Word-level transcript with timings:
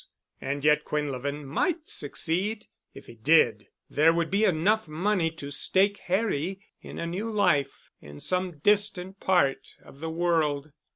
And 0.41 0.65
yet 0.65 0.83
Quinlevin 0.83 1.45
might 1.45 1.87
succeed. 1.87 2.65
If 2.95 3.05
he 3.05 3.13
did 3.13 3.67
there 3.87 4.11
would 4.11 4.31
be 4.31 4.45
enough 4.45 4.87
money 4.87 5.29
to 5.33 5.51
stake 5.51 5.97
Harry 6.05 6.59
in 6.81 6.97
a 6.97 7.05
new 7.05 7.29
life 7.29 7.91
in 8.01 8.19
some 8.19 8.57
distant 8.57 9.19
part 9.19 9.75
of 9.85 9.99
the 9.99 10.09
world. 10.09 10.71